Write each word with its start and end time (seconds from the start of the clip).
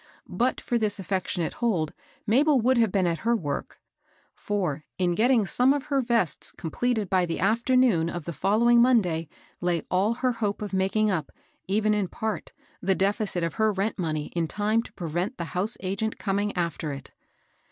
But 0.27 0.59
for 0.59 0.79
this 0.79 0.97
affectionate 0.97 1.53
hold, 1.61 1.93
Mabel 2.25 2.59
would 2.59 2.79
have 2.79 2.91
been 2.91 3.05
at 3.05 3.19
her 3.19 3.35
work; 3.35 3.79
for, 4.33 4.83
in 4.97 5.13
getting 5.13 5.45
some 5.45 5.73
of 5.73 5.83
her 5.83 6.01
vests 6.01 6.51
completed 6.51 7.07
by 7.07 7.27
the 7.27 7.39
afternoon 7.39 8.09
of 8.09 8.25
the 8.25 8.33
following 8.33 8.81
Monday, 8.81 9.29
lay 9.59 9.83
all 9.91 10.15
her 10.15 10.31
hope 10.31 10.63
of 10.63 10.73
making 10.73 11.11
up, 11.11 11.31
even 11.67 11.93
in 11.93 12.05
THE 12.05 12.09
FIRST 12.15 12.19
FLOOR 12.19 12.31
LODGER. 12.31 12.45
277 12.81 12.81
part, 12.81 12.81
the 12.81 12.95
deficit 12.95 13.43
of 13.43 13.53
her 13.59 13.71
rent 13.71 13.99
money 13.99 14.25
in 14.35 14.47
time 14.47 14.81
to 14.81 14.93
pre 14.93 15.07
vent 15.09 15.37
the 15.37 15.53
house 15.53 15.77
agent 15.81 16.17
coming 16.17 16.51
after 16.57 16.91
it. 16.91 17.11